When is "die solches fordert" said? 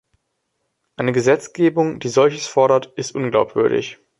1.99-2.91